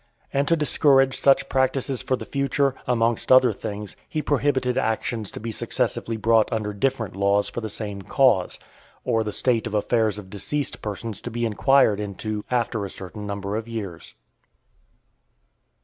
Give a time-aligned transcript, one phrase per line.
[0.33, 5.39] And to discourage such practices for the future, amongst other things, he prohibited actions to
[5.39, 8.57] be successively brought under different laws for the same cause,
[9.05, 13.27] or the state of affairs of deceased persons to be inquired into after a certain
[13.27, 14.15] number of years.